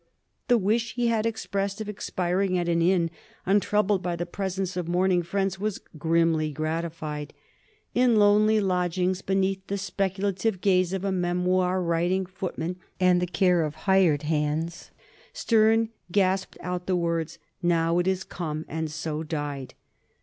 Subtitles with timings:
[0.47, 3.11] The wish he had expressed of expiring at an inn
[3.45, 7.35] untroubled by the presence of mourn ing friends was grimly gratified.
[7.93, 13.27] In lonely lodgings, be neath the speculative gaze of a memoir writing footman and the
[13.27, 14.89] care of hired hands,
[15.33, 19.75] Sterne gasped out the words, "Now it is come 1" and so died.